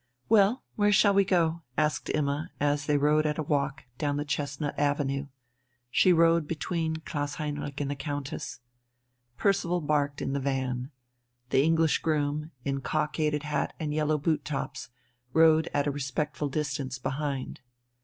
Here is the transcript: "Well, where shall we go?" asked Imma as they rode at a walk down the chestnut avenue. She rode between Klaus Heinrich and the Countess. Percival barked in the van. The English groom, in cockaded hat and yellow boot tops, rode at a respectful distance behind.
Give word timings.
"Well, 0.29 0.63
where 0.77 0.91
shall 0.91 1.13
we 1.13 1.23
go?" 1.23 1.61
asked 1.77 2.09
Imma 2.09 2.49
as 2.59 2.87
they 2.87 2.97
rode 2.97 3.27
at 3.27 3.37
a 3.37 3.43
walk 3.43 3.83
down 3.99 4.17
the 4.17 4.25
chestnut 4.25 4.73
avenue. 4.79 5.27
She 5.91 6.11
rode 6.11 6.47
between 6.47 6.95
Klaus 6.95 7.35
Heinrich 7.35 7.79
and 7.79 7.91
the 7.91 7.95
Countess. 7.95 8.61
Percival 9.37 9.79
barked 9.79 10.19
in 10.19 10.33
the 10.33 10.39
van. 10.39 10.89
The 11.51 11.61
English 11.63 11.99
groom, 11.99 12.49
in 12.65 12.81
cockaded 12.81 13.43
hat 13.43 13.75
and 13.79 13.93
yellow 13.93 14.17
boot 14.17 14.43
tops, 14.43 14.89
rode 15.33 15.69
at 15.71 15.85
a 15.85 15.91
respectful 15.91 16.49
distance 16.49 16.97
behind. 16.97 17.61